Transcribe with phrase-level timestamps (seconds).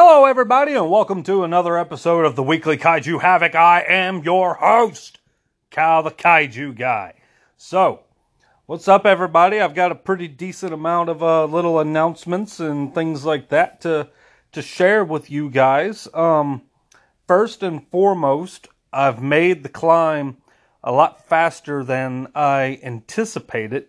[0.00, 3.56] Hello, everybody, and welcome to another episode of the Weekly Kaiju Havoc.
[3.56, 5.18] I am your host,
[5.70, 7.14] Cal the Kaiju Guy.
[7.56, 8.04] So,
[8.66, 9.60] what's up, everybody?
[9.60, 14.08] I've got a pretty decent amount of uh, little announcements and things like that to
[14.52, 16.06] to share with you guys.
[16.14, 16.62] Um,
[17.26, 20.36] first and foremost, I've made the climb
[20.84, 23.88] a lot faster than I anticipated.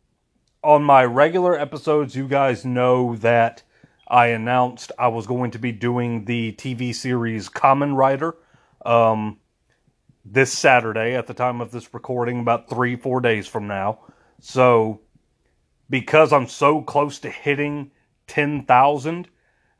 [0.63, 3.63] on my regular episodes, you guys know that
[4.07, 8.35] I announced I was going to be doing the TV series Kamen Rider
[8.85, 9.39] um,
[10.25, 13.99] this Saturday at the time of this recording, about three, four days from now.
[14.41, 15.01] So,
[15.89, 17.91] because I'm so close to hitting
[18.27, 19.27] 10,000,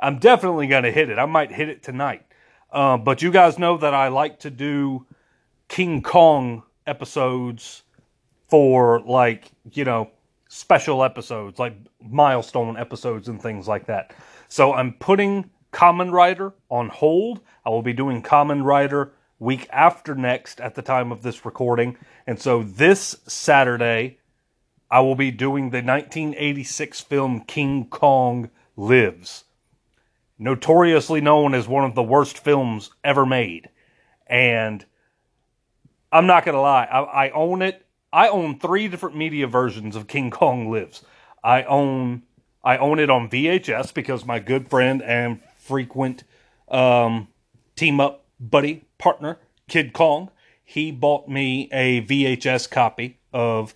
[0.02, 1.20] I'm definitely going to hit it.
[1.20, 2.26] I might hit it tonight.
[2.72, 5.06] Uh, but you guys know that I like to do
[5.68, 7.84] King Kong episodes
[8.48, 10.12] for like, you know,
[10.48, 14.14] special episodes, like milestone episodes and things like that.
[14.48, 17.42] So I'm putting Kamen Rider on hold.
[17.66, 21.98] I will be doing Kamen Rider week after next at the time of this recording.
[22.26, 24.20] And so this Saturday,
[24.90, 29.46] I will be doing the 1986 film King Kong Lives
[30.40, 33.70] notoriously known as one of the worst films ever made.
[34.26, 34.86] And
[36.12, 37.86] I'm not going to lie, I, I, own it.
[38.12, 41.04] I own three different media versions of King Kong Lives.
[41.44, 42.24] I own
[42.62, 46.24] I own it on VHS because my good friend and frequent
[46.68, 47.30] um,
[47.76, 49.38] team up buddy partner
[49.70, 50.30] Kid Kong
[50.70, 53.74] he bought me a VHS copy of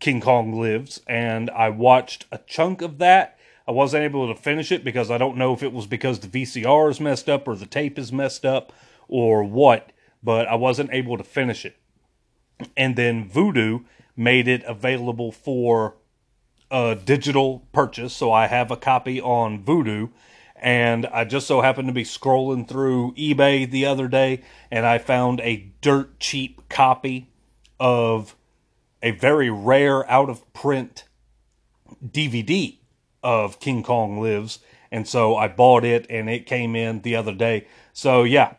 [0.00, 3.35] King Kong Lives, and I watched a chunk of that
[3.68, 6.28] I wasn't able to finish it because I don't know if it was because the
[6.28, 8.72] VCR is messed up or the tape is messed up
[9.08, 9.90] or what,
[10.22, 11.76] but I wasn't able to finish it.
[12.76, 13.84] And then Vudu
[14.16, 15.96] made it available for
[16.70, 20.10] a digital purchase, so I have a copy on Vudu.
[20.54, 24.96] And I just so happened to be scrolling through eBay the other day, and I
[24.98, 27.30] found a dirt cheap copy
[27.78, 28.36] of
[29.02, 31.04] a very rare out of print
[32.02, 32.78] DVD
[33.26, 34.60] of King Kong Lives.
[34.92, 37.66] And so I bought it and it came in the other day.
[37.92, 38.54] So yeah,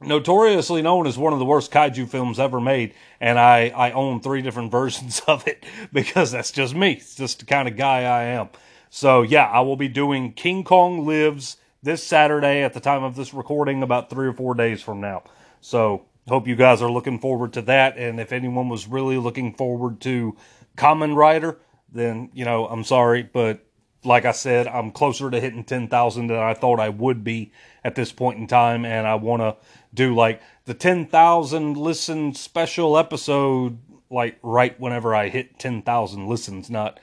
[0.00, 2.94] notoriously known as one of the worst kaiju films ever made.
[3.20, 6.92] And I, I own three different versions of it because that's just me.
[6.92, 8.48] It's just the kind of guy I am.
[8.88, 13.14] So yeah, I will be doing King Kong Lives this Saturday at the time of
[13.14, 15.22] this recording, about three or four days from now.
[15.60, 17.98] So hope you guys are looking forward to that.
[17.98, 20.34] And if anyone was really looking forward to
[20.78, 21.58] Kamen Rider,
[21.92, 23.66] then, you know, I'm sorry, but
[24.04, 27.52] like I said, I'm closer to hitting 10,000 than I thought I would be
[27.84, 28.84] at this point in time.
[28.84, 29.56] And I want to
[29.94, 33.78] do like the 10,000 listen special episode,
[34.10, 36.98] like right whenever I hit 10,000 listens, not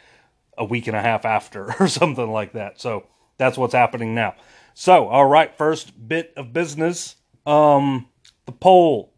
[0.57, 2.79] a week and a half after or something like that.
[2.81, 3.05] So
[3.37, 4.35] that's what's happening now.
[4.73, 7.15] So, all right, first bit of business.
[7.45, 8.07] Um,
[8.45, 9.13] the poll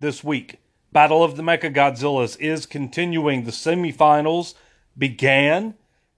[0.00, 0.58] this week.
[0.92, 3.44] Battle of the Mecha Godzillas is continuing.
[3.44, 4.54] The semifinals
[4.96, 5.74] began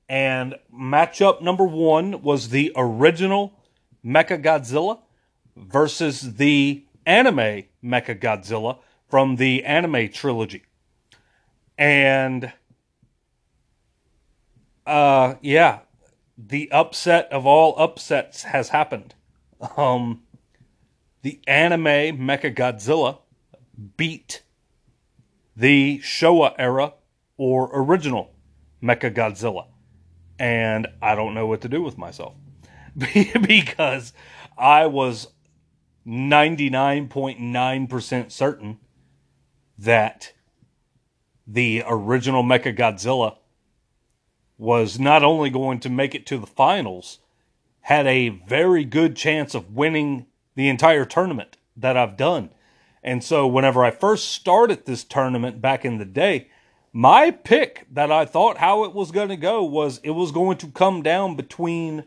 [0.08, 3.58] and matchup number one was the original
[4.04, 5.00] Mecha Godzilla
[5.56, 8.78] versus the anime Mecha Godzilla
[9.08, 10.62] from the anime trilogy.
[11.78, 12.52] And
[14.86, 15.80] uh yeah,
[16.36, 19.14] the upset of all upsets has happened.
[19.76, 20.22] Um
[21.22, 23.18] the anime Mecha Godzilla
[23.96, 24.42] beat
[25.56, 26.92] the Showa era
[27.38, 28.34] or original
[28.82, 29.66] Mecha Godzilla
[30.38, 32.34] and I don't know what to do with myself
[32.96, 34.12] because
[34.56, 35.28] I was
[36.06, 38.78] 99.9% certain
[39.78, 40.32] that
[41.46, 43.36] the original Mecha Godzilla
[44.56, 47.18] was not only going to make it to the finals,
[47.82, 52.50] had a very good chance of winning the entire tournament that I've done.
[53.02, 56.48] And so, whenever I first started this tournament back in the day,
[56.96, 60.56] my pick that I thought how it was going to go was it was going
[60.58, 62.04] to come down between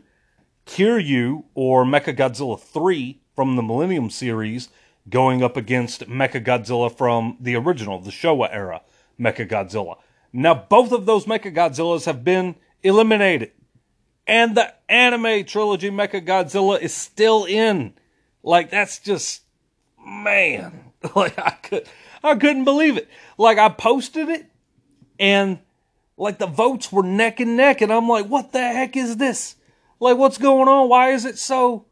[0.64, 4.70] Kiryu or Mechagodzilla 3 from the Millennium series
[5.10, 8.80] going up against Mecha Godzilla from the original, the Showa era
[9.20, 9.98] Mecha Godzilla.
[10.32, 13.52] Now, both of those Mecha Godzillas have been eliminated.
[14.26, 17.92] And the anime trilogy Mecha Godzilla is still in.
[18.42, 19.42] Like, that's just,
[20.04, 20.84] man.
[21.14, 21.86] Like, I could,
[22.24, 23.08] I couldn't believe it.
[23.38, 24.50] Like, I posted it,
[25.18, 25.58] and,
[26.16, 29.56] like, the votes were neck and neck, and I'm like, what the heck is this?
[30.00, 30.88] Like, what's going on?
[30.88, 31.86] Why is it so,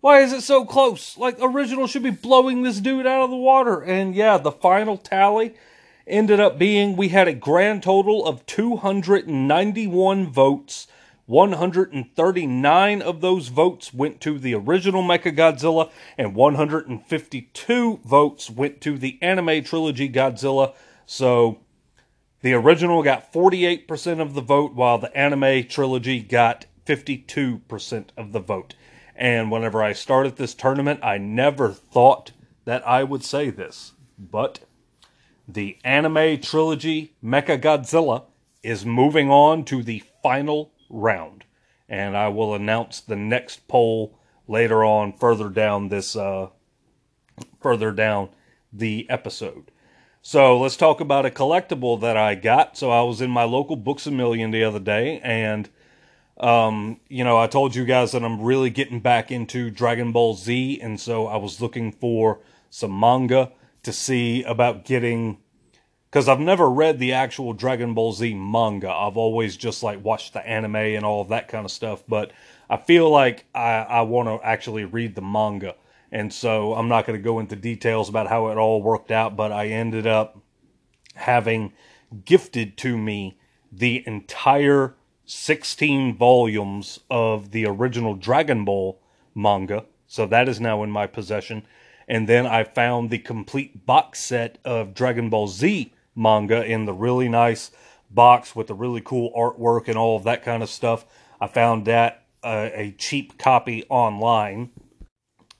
[0.00, 1.16] why is it so close?
[1.16, 3.80] Like, original should be blowing this dude out of the water.
[3.80, 5.54] And yeah, the final tally
[6.06, 10.86] ended up being we had a grand total of 291 votes.
[11.26, 19.18] 139 of those votes went to the original Mechagodzilla, and 152 votes went to the
[19.22, 20.74] anime trilogy Godzilla.
[21.06, 21.60] So
[22.42, 28.40] the original got 48% of the vote, while the anime trilogy got 52% of the
[28.40, 28.74] vote.
[29.14, 32.32] And whenever I started this tournament, I never thought
[32.64, 34.60] that I would say this, but
[35.48, 38.24] the anime trilogy Mecha Godzilla
[38.62, 41.44] is moving on to the final round.
[41.88, 44.18] And I will announce the next poll
[44.48, 46.48] later on further down this uh
[47.60, 48.30] further down
[48.72, 49.71] the episode.
[50.24, 52.76] So let's talk about a collectible that I got.
[52.76, 55.68] So I was in my local Books a Million the other day and
[56.38, 60.34] um, you know, I told you guys that I'm really getting back into Dragon Ball
[60.34, 62.40] Z, and so I was looking for
[62.70, 63.52] some manga
[63.82, 65.38] to see about getting
[66.10, 68.90] because I've never read the actual Dragon Ball Z manga.
[68.90, 72.32] I've always just like watched the anime and all of that kind of stuff, but
[72.68, 75.74] I feel like I, I want to actually read the manga.
[76.12, 79.34] And so I'm not going to go into details about how it all worked out,
[79.34, 80.38] but I ended up
[81.14, 81.72] having
[82.24, 83.38] gifted to me
[83.72, 84.94] the entire
[85.24, 89.00] 16 volumes of the original Dragon Ball
[89.34, 89.86] manga.
[90.06, 91.62] So that is now in my possession.
[92.06, 96.92] And then I found the complete box set of Dragon Ball Z manga in the
[96.92, 97.70] really nice
[98.10, 101.06] box with the really cool artwork and all of that kind of stuff.
[101.40, 104.70] I found that uh, a cheap copy online.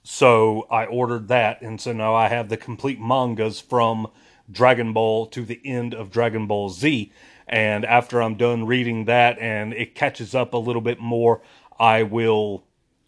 [0.03, 1.61] So I ordered that.
[1.61, 4.07] And so now I have the complete mangas from
[4.51, 7.11] Dragon Ball to the end of Dragon Ball Z.
[7.47, 11.41] And after I'm done reading that and it catches up a little bit more,
[11.79, 12.65] I will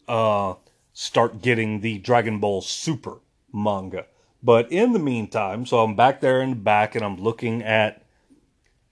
[0.08, 0.56] uh,
[0.94, 3.20] start getting the Dragon Ball Super
[3.54, 4.06] manga.
[4.42, 8.04] But in the meantime, so I'm back there in the back and I'm looking at,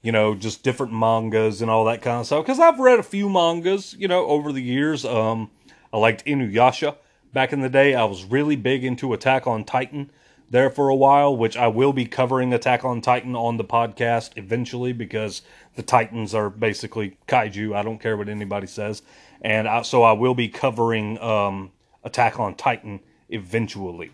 [0.02, 2.44] you know, just different mangas and all that kind of stuff.
[2.44, 5.06] Because I've read a few mangas, you know, over the years.
[5.06, 5.52] Um,
[5.94, 6.96] I liked Inuyasha
[7.34, 7.96] back in the day.
[7.96, 10.12] I was really big into Attack on Titan
[10.50, 14.32] there for a while, which I will be covering Attack on Titan on the podcast
[14.36, 15.42] eventually because
[15.76, 17.76] the Titans are basically kaiju.
[17.76, 19.02] I don't care what anybody says.
[19.42, 21.72] And I, so I will be covering um,
[22.04, 24.12] Attack on Titan eventually.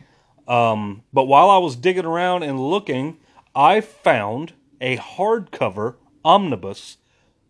[0.47, 3.17] Um, but while I was digging around and looking,
[3.53, 6.97] I found a hardcover omnibus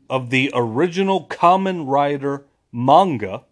[0.10, 3.44] of the original Kamen Rider manga.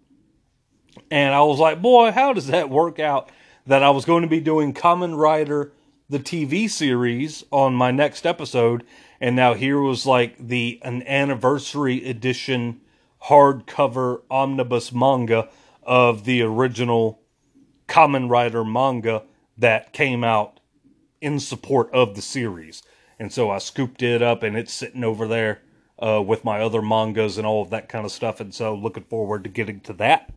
[1.11, 3.29] And I was like, boy, how does that work out?
[3.65, 5.73] That I was going to be doing Kamen Rider,
[6.09, 8.83] the TV series, on my next episode.
[9.19, 12.81] And now here was like the an anniversary edition
[13.25, 15.49] hardcover omnibus manga
[15.83, 17.21] of the original
[17.87, 19.23] Kamen Rider manga
[19.57, 20.59] that came out
[21.19, 22.83] in support of the series.
[23.19, 25.61] And so I scooped it up and it's sitting over there
[25.99, 28.39] uh, with my other mangas and all of that kind of stuff.
[28.39, 30.31] And so looking forward to getting to that.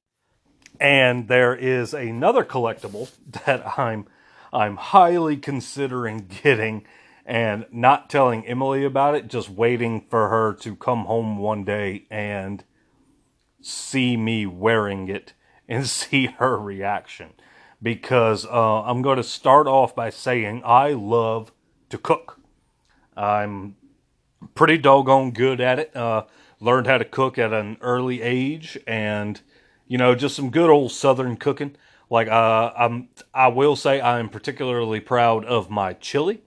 [0.78, 3.10] And there is another collectible
[3.44, 4.06] that I'm
[4.52, 6.84] I'm highly considering getting
[7.24, 12.06] and not telling Emily about it, just waiting for her to come home one day
[12.10, 12.64] and
[13.60, 15.34] see me wearing it
[15.68, 17.32] and see her reaction
[17.82, 21.52] because uh, I'm going to start off by saying I love
[21.90, 22.40] to cook.
[23.16, 23.76] I'm
[24.54, 25.96] pretty doggone good at it.
[25.96, 26.24] Uh,
[26.60, 29.40] learned how to cook at an early age, and
[29.90, 31.74] you know, just some good old Southern cooking.
[32.08, 36.42] Like uh, I'm, I will say I am particularly proud of my chili.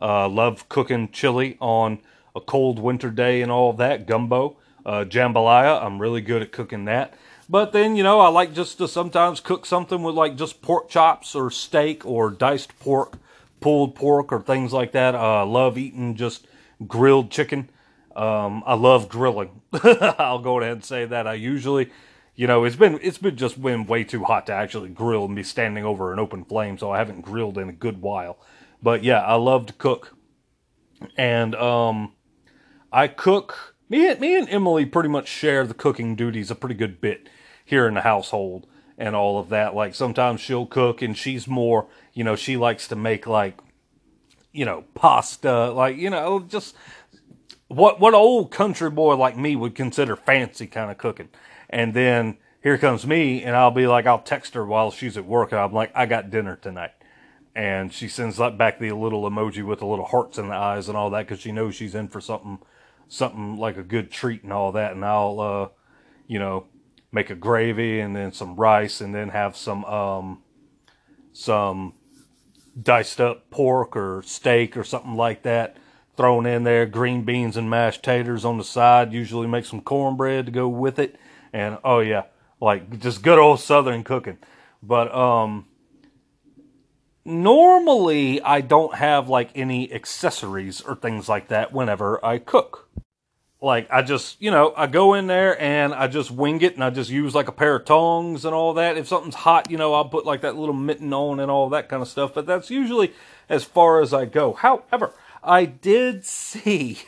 [0.00, 1.98] Uh, love cooking chili on
[2.34, 4.06] a cold winter day and all that.
[4.06, 5.84] Gumbo, uh, jambalaya.
[5.84, 7.12] I'm really good at cooking that.
[7.50, 10.88] But then, you know, I like just to sometimes cook something with like just pork
[10.88, 13.18] chops or steak or diced pork,
[13.60, 15.14] pulled pork or things like that.
[15.14, 16.46] Uh, I love eating just
[16.88, 17.68] grilled chicken.
[18.16, 19.60] Um, I love grilling.
[20.18, 21.26] I'll go ahead and say that.
[21.26, 21.90] I usually,
[22.36, 25.34] you know, it's been it's been just been way too hot to actually grill and
[25.34, 28.38] be standing over an open flame, so I haven't grilled in a good while.
[28.82, 30.14] But yeah, I love to cook,
[31.16, 32.12] and um,
[32.92, 33.74] I cook.
[33.88, 37.28] Me, me and Emily pretty much share the cooking duties a pretty good bit
[37.64, 38.66] here in the household
[38.98, 39.74] and all of that.
[39.74, 43.58] Like sometimes she'll cook and she's more, You know, she likes to make like,
[44.52, 46.74] you know, pasta, like you know, just
[47.68, 51.28] what what old country boy like me would consider fancy kind of cooking.
[51.68, 55.24] And then here comes me, and I'll be like, I'll text her while she's at
[55.24, 56.92] work, and I'm like, I got dinner tonight.
[57.54, 60.96] And she sends back the little emoji with the little hearts in the eyes and
[60.96, 62.58] all that because she knows she's in for something,
[63.08, 64.92] something like a good treat and all that.
[64.92, 65.68] And I'll, uh,
[66.26, 66.66] you know,
[67.12, 70.42] make a gravy and then some rice and then have some, um,
[71.32, 71.94] some
[72.80, 75.78] diced up pork or steak or something like that
[76.16, 79.12] thrown in there, green beans and mashed taters on the side.
[79.12, 81.16] Usually make some cornbread to go with it.
[81.56, 82.24] And oh yeah,
[82.60, 84.36] like just good old southern cooking.
[84.82, 85.64] But um
[87.24, 92.90] normally I don't have like any accessories or things like that whenever I cook.
[93.62, 96.84] Like I just, you know, I go in there and I just wing it and
[96.84, 98.98] I just use like a pair of tongs and all that.
[98.98, 101.88] If something's hot, you know, I'll put like that little mitten on and all that
[101.88, 103.14] kind of stuff, but that's usually
[103.48, 104.52] as far as I go.
[104.52, 106.98] However, I did see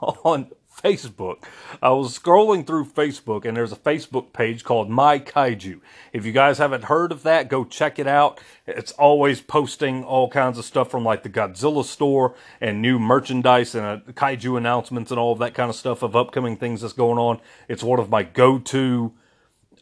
[0.00, 0.50] on
[0.82, 1.44] Facebook.
[1.80, 5.80] I was scrolling through Facebook and there's a Facebook page called My Kaiju.
[6.12, 8.40] If you guys haven't heard of that, go check it out.
[8.66, 13.74] It's always posting all kinds of stuff from like the Godzilla store and new merchandise
[13.74, 16.92] and uh, kaiju announcements and all of that kind of stuff of upcoming things that's
[16.92, 17.40] going on.
[17.68, 19.12] It's one of my go-to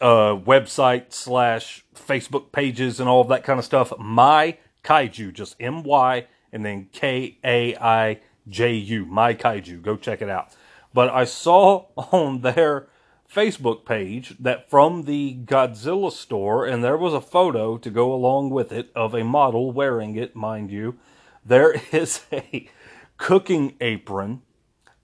[0.00, 3.92] uh, website slash Facebook pages and all of that kind of stuff.
[3.98, 9.04] My Kaiju, just M Y and then K A I J U.
[9.04, 9.82] My Kaiju.
[9.82, 10.54] Go check it out.
[10.92, 12.88] But I saw on their
[13.32, 18.50] Facebook page that from the Godzilla store, and there was a photo to go along
[18.50, 20.98] with it of a model wearing it, mind you.
[21.44, 22.68] There is a
[23.16, 24.42] cooking apron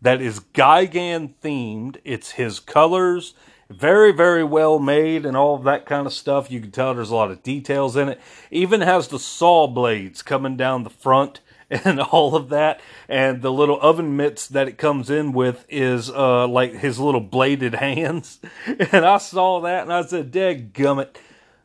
[0.03, 1.99] that is Gigan themed.
[2.05, 3.35] It's his colors,
[3.71, 6.51] very, very well made, and all that kind of stuff.
[6.51, 8.21] You can tell there's a lot of details in it.
[8.51, 12.81] Even has the saw blades coming down the front and all of that.
[13.09, 17.21] And the little oven mitts that it comes in with is uh, like his little
[17.21, 18.41] bladed hands.
[18.67, 21.17] And I saw that and I said, Dead gummit.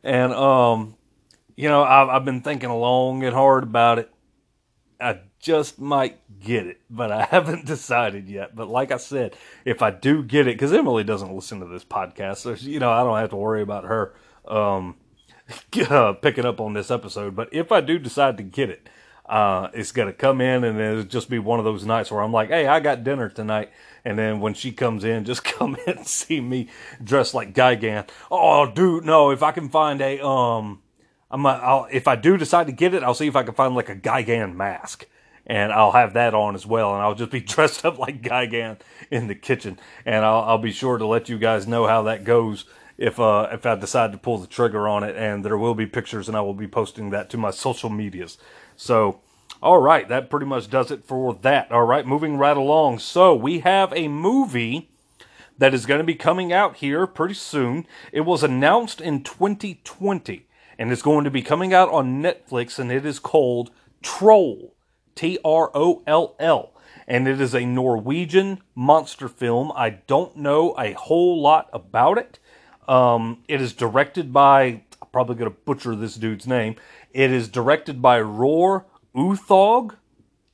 [0.03, 0.95] And, um,
[1.55, 4.11] you know, I've, I've been thinking long and hard about it.
[4.99, 8.55] I just might get it, but I haven't decided yet.
[8.55, 11.83] But like I said, if I do get it, because Emily doesn't listen to this
[11.83, 14.13] podcast, so you know I don't have to worry about her
[14.47, 14.95] um,
[15.89, 17.35] uh, picking up on this episode.
[17.35, 18.87] But if I do decide to get it,
[19.31, 22.33] uh, it's gonna come in and it'll just be one of those nights where I'm
[22.33, 23.71] like, hey, I got dinner tonight.
[24.03, 26.67] And then when she comes in, just come in and see me
[27.03, 28.07] dressed like Gigan.
[28.29, 30.81] Oh, dude, no, if I can find a, um,
[31.31, 33.73] I'm, I'll, if I do decide to get it, I'll see if I can find
[33.73, 35.07] like a Gigan mask
[35.47, 36.93] and I'll have that on as well.
[36.93, 39.79] And I'll just be dressed up like Gigan in the kitchen.
[40.05, 42.65] And I'll, I'll be sure to let you guys know how that goes
[42.97, 45.15] if uh, if I decide to pull the trigger on it.
[45.15, 48.37] And there will be pictures, and I will be posting that to my social medias.
[48.81, 49.19] So,
[49.61, 51.71] all right, that pretty much does it for that.
[51.71, 52.97] All right, moving right along.
[52.97, 54.89] So, we have a movie
[55.59, 57.85] that is going to be coming out here pretty soon.
[58.11, 60.47] It was announced in 2020
[60.79, 63.69] and it's going to be coming out on Netflix and it is called
[64.01, 64.73] Troll.
[65.13, 66.71] T R O L L.
[67.07, 69.71] And it is a Norwegian monster film.
[69.75, 72.39] I don't know a whole lot about it.
[72.87, 76.77] Um, it is directed by, I'm probably going to butcher this dude's name.
[77.13, 79.95] It is directed by Roar Uthaug,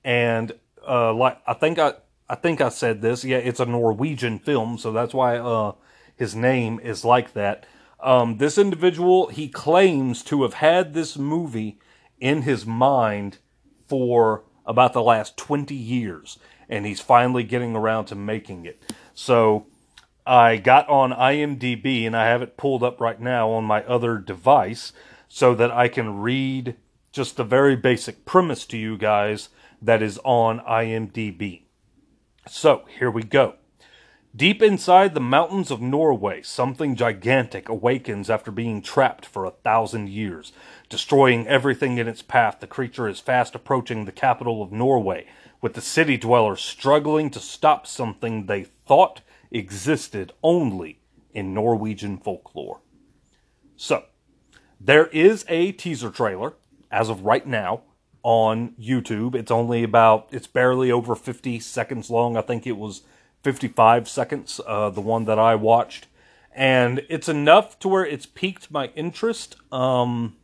[0.03, 0.53] and
[0.87, 1.93] uh, like I think I
[2.29, 3.23] I think I said this.
[3.23, 5.73] Yeah, it's a Norwegian film, so that's why uh,
[6.15, 7.65] his name is like that.
[7.99, 11.79] Um, this individual he claims to have had this movie
[12.19, 13.37] in his mind
[13.87, 16.37] for about the last 20 years,
[16.67, 18.81] and he's finally getting around to making it.
[19.13, 19.67] So
[20.25, 24.17] I got on IMDb, and I have it pulled up right now on my other
[24.17, 24.91] device
[25.27, 26.75] so that I can read
[27.11, 29.49] just the very basic premise to you guys
[29.81, 31.63] that is on IMDb.
[32.47, 33.55] So, here we go.
[34.35, 40.09] Deep inside the mountains of Norway, something gigantic awakens after being trapped for a thousand
[40.09, 40.51] years.
[40.89, 45.25] Destroying everything in its path, the creature is fast approaching the capital of Norway,
[45.59, 50.99] with the city dwellers struggling to stop something they thought existed only
[51.33, 52.81] in Norwegian folklore.
[53.75, 54.03] So,
[54.79, 56.53] there is a teaser trailer
[56.91, 57.81] as of right now
[58.23, 59.35] on YouTube.
[59.35, 62.37] It's only about, it's barely over 50 seconds long.
[62.37, 63.01] I think it was
[63.43, 66.07] 55 seconds, uh, the one that I watched.
[66.53, 69.55] And it's enough to where it's piqued my interest.
[69.71, 70.35] Um,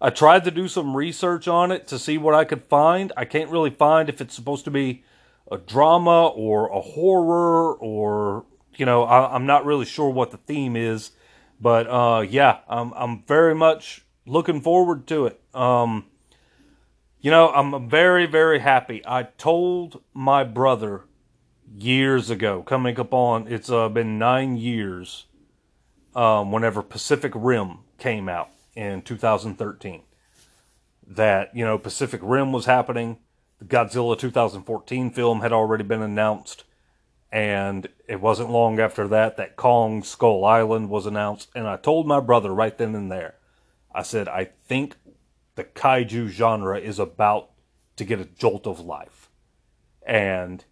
[0.00, 3.12] I tried to do some research on it to see what I could find.
[3.16, 5.02] I can't really find if it's supposed to be
[5.50, 8.44] a drama or a horror or,
[8.76, 11.10] you know, I, am not really sure what the theme is.
[11.64, 15.40] But uh, yeah, I'm I'm very much looking forward to it.
[15.54, 15.92] Um,
[17.20, 19.02] You know, I'm very, very happy.
[19.06, 21.04] I told my brother
[21.76, 25.26] years ago, coming up on, it's uh, been nine years,
[26.14, 30.02] um, whenever Pacific Rim came out in 2013,
[31.06, 33.18] that, you know, Pacific Rim was happening.
[33.58, 36.64] The Godzilla 2014 film had already been announced.
[37.34, 41.50] And it wasn't long after that that Kong Skull Island was announced.
[41.52, 43.34] And I told my brother right then and there,
[43.92, 44.94] I said, I think
[45.56, 47.50] the kaiju genre is about
[47.96, 49.30] to get a jolt of life.
[50.06, 50.64] And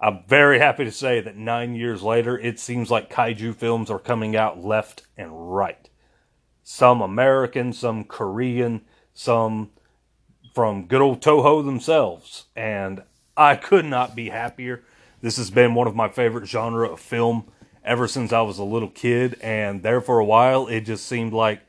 [0.00, 4.00] I'm very happy to say that nine years later, it seems like kaiju films are
[4.00, 5.88] coming out left and right.
[6.64, 8.80] Some American, some Korean,
[9.14, 9.70] some
[10.52, 12.46] from good old Toho themselves.
[12.56, 13.04] And
[13.36, 14.82] I could not be happier.
[15.20, 17.50] This has been one of my favorite genre of film
[17.84, 19.36] ever since I was a little kid.
[19.40, 21.62] And there for a while, it just seemed like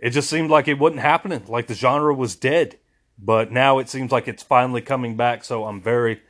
[0.00, 2.78] it just seemed like it wasn't happening, like the genre was dead.
[3.18, 6.20] But now it seems like it's finally coming back, so I'm very,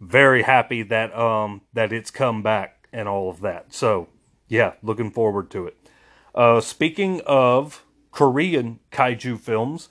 [0.00, 3.72] very happy that um that it's come back and all of that.
[3.72, 4.08] So
[4.48, 5.76] yeah, looking forward to it.
[6.34, 9.88] Uh, speaking of Korean kaiju films,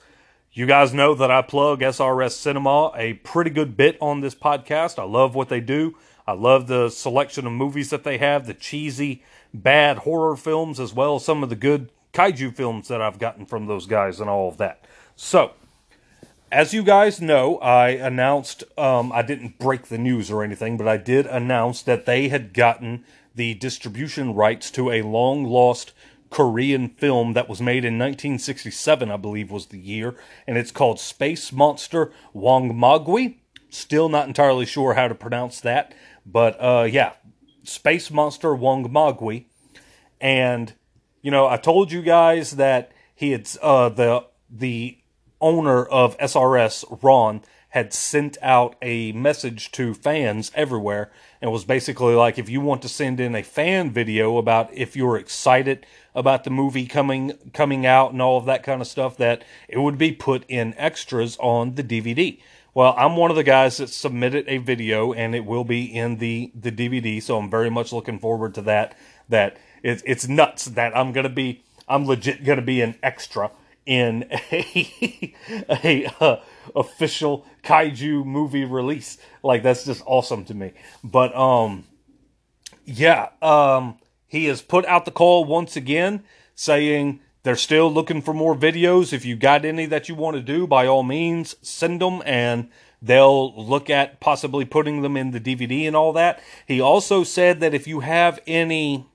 [0.54, 4.98] you guys know that I plug SRS Cinema a pretty good bit on this podcast.
[4.98, 5.96] I love what they do.
[6.26, 9.22] I love the selection of movies that they have, the cheesy,
[9.54, 13.46] bad horror films, as well as some of the good kaiju films that I've gotten
[13.46, 14.84] from those guys and all of that.
[15.16, 15.52] So,
[16.50, 20.86] as you guys know, I announced, um, I didn't break the news or anything, but
[20.86, 25.92] I did announce that they had gotten the distribution rights to a long lost
[26.32, 30.16] Korean film that was made in 1967, I believe was the year,
[30.46, 33.36] and it's called Space Monster Wangmagwi.
[33.68, 37.12] Still not entirely sure how to pronounce that, but uh, yeah,
[37.64, 39.44] Space Monster Wangmagwi.
[40.22, 40.72] And
[41.20, 44.98] you know, I told you guys that he had uh, the the
[45.38, 52.14] owner of SRS, Ron, had sent out a message to fans everywhere and was basically
[52.14, 56.44] like if you want to send in a fan video about if you're excited about
[56.44, 59.96] the movie coming coming out and all of that kind of stuff that it would
[59.96, 62.38] be put in extras on the DVD.
[62.74, 66.18] Well, I'm one of the guys that submitted a video and it will be in
[66.18, 68.94] the the DVD, so I'm very much looking forward to that
[69.30, 73.50] that it's it's nuts that I'm gonna be I'm legit gonna be an extra
[73.86, 75.34] in a
[75.70, 76.36] a uh,
[76.74, 79.18] official kaiju movie release.
[79.42, 80.72] Like that's just awesome to me.
[81.02, 81.84] But um,
[82.84, 88.32] yeah, um, he has put out the call once again, saying they're still looking for
[88.32, 89.12] more videos.
[89.12, 92.70] If you got any that you want to do, by all means, send them and
[93.00, 96.40] they'll look at possibly putting them in the DVD and all that.
[96.66, 99.06] He also said that if you have any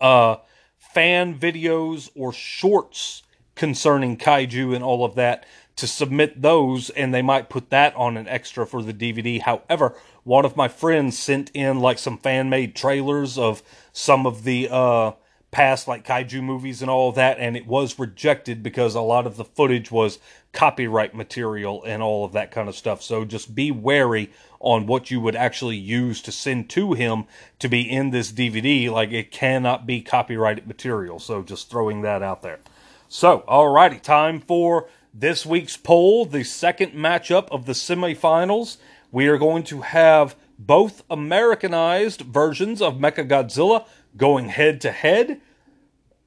[0.00, 0.36] uh,
[0.76, 3.22] fan videos or shorts
[3.54, 8.16] concerning kaiju and all of that to submit those and they might put that on
[8.16, 9.40] an extra for the DVD.
[9.40, 14.44] However, one of my friends sent in like some fan made trailers of some of
[14.44, 15.12] the uh
[15.50, 19.36] past like kaiju movies and all that and it was rejected because a lot of
[19.36, 20.18] the footage was
[20.52, 23.02] copyright material and all of that kind of stuff.
[23.02, 24.30] So just be wary
[24.60, 27.24] on what you would actually use to send to him
[27.58, 28.90] to be in this DVD.
[28.90, 31.18] Like it cannot be copyrighted material.
[31.18, 32.60] So just throwing that out there.
[33.08, 38.78] So, alrighty, time for this week's poll, the second matchup of the semifinals.
[39.10, 45.40] We are going to have both Americanized versions of Mechagodzilla going head to head.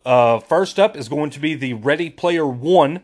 [0.06, 3.02] Uh, first up is going to be the Ready Player One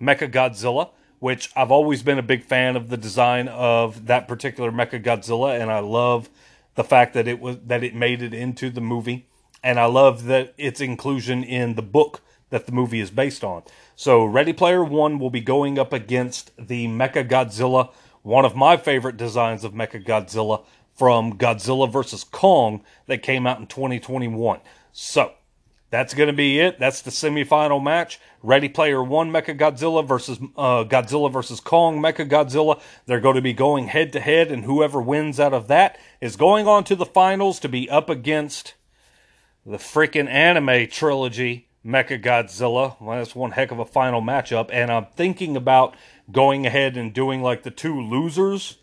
[0.00, 5.60] Mechagodzilla, which I've always been a big fan of the design of that particular Mechagodzilla,
[5.60, 6.30] and I love
[6.76, 9.26] the fact that it was that it made it into the movie,
[9.64, 12.20] and I love that its inclusion in the book
[12.50, 13.62] that the movie is based on.
[13.96, 18.76] So, Ready Player One will be going up against the Mecha Godzilla, one of my
[18.76, 22.24] favorite designs of Mecha Godzilla from Godzilla vs.
[22.24, 24.58] Kong that came out in 2021.
[24.90, 25.32] So,
[25.90, 26.80] that's going to be it.
[26.80, 28.18] That's the semifinal match.
[28.42, 32.80] Ready Player One Mecha Godzilla versus uh, Godzilla versus Kong Mecha Godzilla.
[33.06, 36.34] They're going to be going head to head, and whoever wins out of that is
[36.34, 38.74] going on to the finals to be up against
[39.64, 43.00] the freaking anime trilogy Mecha Godzilla.
[43.00, 45.96] Well, that's one heck of a final matchup, and I'm thinking about
[46.32, 48.78] going ahead and doing like the two losers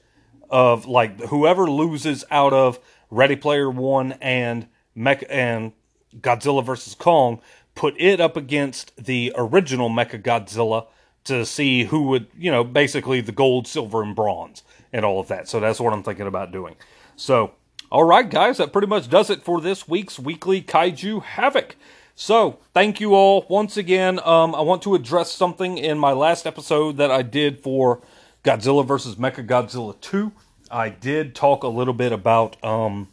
[0.49, 5.71] of like whoever loses out of Ready Player One and Mecha and
[6.19, 7.41] Godzilla versus Kong,
[7.75, 10.87] put it up against the original Mecha Godzilla
[11.23, 15.27] to see who would, you know, basically the gold, silver, and bronze and all of
[15.27, 15.47] that.
[15.47, 16.75] So that's what I'm thinking about doing.
[17.15, 17.53] So,
[17.91, 21.75] all right, guys, that pretty much does it for this week's weekly Kaiju Havoc.
[22.23, 24.19] So, thank you all once again.
[24.23, 27.99] Um, I want to address something in my last episode that I did for
[28.43, 29.15] Godzilla vs.
[29.15, 30.31] Mecha Godzilla 2.
[30.69, 33.07] I did talk a little bit about um,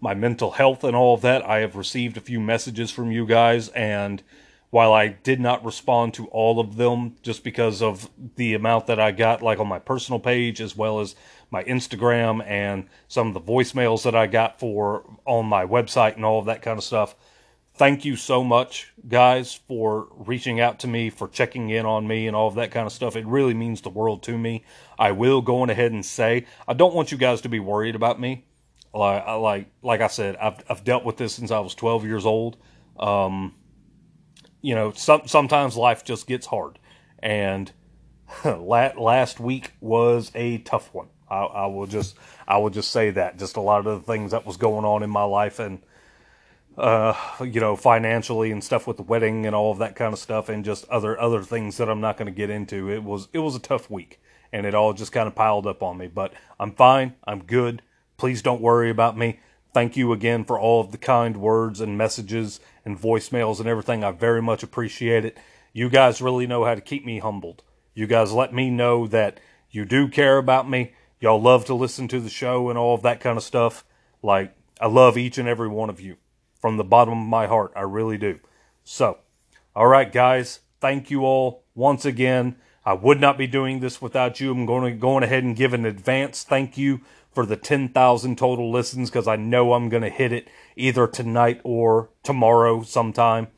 [0.00, 1.46] my mental health and all of that.
[1.46, 4.22] I have received a few messages from you guys, and
[4.70, 8.98] while I did not respond to all of them just because of the amount that
[8.98, 11.16] I got, like on my personal page, as well as
[11.50, 16.24] my Instagram and some of the voicemails that I got for on my website and
[16.24, 17.14] all of that kind of stuff.
[17.76, 22.28] Thank you so much, guys, for reaching out to me, for checking in on me,
[22.28, 23.16] and all of that kind of stuff.
[23.16, 24.64] It really means the world to me.
[24.96, 27.96] I will go on ahead and say I don't want you guys to be worried
[27.96, 28.44] about me.
[28.92, 32.24] Like, like, like I said, I've I've dealt with this since I was 12 years
[32.24, 32.56] old.
[32.96, 33.56] Um,
[34.62, 36.78] you know, some, sometimes life just gets hard.
[37.18, 37.72] And
[38.44, 41.08] last week was a tough one.
[41.28, 43.38] I, I, will just, I will just say that.
[43.38, 45.82] Just a lot of the things that was going on in my life, and
[46.76, 50.18] uh, you know, financially and stuff with the wedding and all of that kind of
[50.18, 52.90] stuff, and just other other things that I'm not going to get into.
[52.90, 54.20] It was it was a tough week,
[54.52, 56.08] and it all just kind of piled up on me.
[56.08, 57.14] But I'm fine.
[57.24, 57.82] I'm good.
[58.16, 59.40] Please don't worry about me.
[59.72, 64.04] Thank you again for all of the kind words and messages and voicemails and everything.
[64.04, 65.36] I very much appreciate it.
[65.72, 67.64] You guys really know how to keep me humbled.
[67.92, 70.92] You guys let me know that you do care about me.
[71.18, 73.84] Y'all love to listen to the show and all of that kind of stuff.
[74.22, 76.16] Like, I love each and every one of you
[76.64, 77.70] from the bottom of my heart.
[77.76, 78.40] I really do.
[78.84, 79.18] So,
[79.76, 82.56] all right, guys, thank you all once again.
[82.86, 84.50] I would not be doing this without you.
[84.50, 88.72] I'm going to go ahead and give an advance thank you for the 10,000 total
[88.72, 93.48] listens because I know I'm going to hit it either tonight or tomorrow sometime.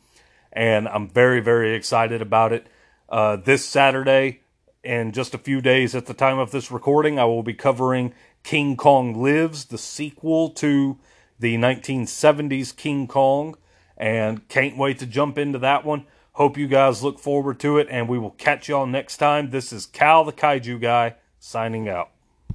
[0.53, 2.66] And I'm very, very excited about it.
[3.09, 4.40] Uh, this Saturday,
[4.83, 8.14] in just a few days at the time of this recording, I will be covering
[8.42, 10.99] King Kong Lives, the sequel to
[11.38, 13.57] the 1970s King Kong.
[13.96, 16.07] And can't wait to jump into that one.
[16.33, 19.49] Hope you guys look forward to it, and we will catch y'all next time.
[19.49, 22.11] This is Cal the Kaiju Guy signing out.